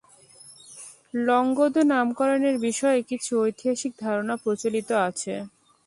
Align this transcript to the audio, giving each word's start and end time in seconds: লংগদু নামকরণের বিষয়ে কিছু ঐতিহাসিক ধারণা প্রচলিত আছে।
লংগদু 1.19 1.81
নামকরণের 1.91 2.55
বিষয়ে 2.59 2.99
কিছু 3.09 3.31
ঐতিহাসিক 3.41 3.93
ধারণা 3.99 4.35
প্রচলিত 4.43 4.89
আছে। 5.07 5.33